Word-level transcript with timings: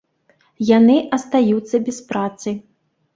Яны 0.77 0.95
астаюцца 1.17 1.81
без 1.91 1.99
працы. 2.09 2.55